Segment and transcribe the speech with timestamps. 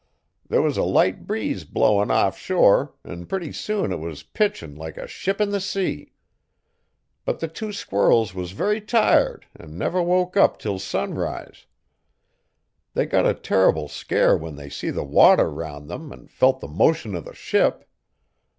[0.49, 5.05] There was a light breeze blowin' offshore an' purty soon it was pitchin' like a
[5.07, 6.11] ship in the sea.
[7.23, 11.67] But the two squirrels was very tired an' never woke up 'til sunrise.
[12.95, 16.67] They got a terrible scare when they see the water 'round 'em an' felt the
[16.67, 17.87] motion o' the ship.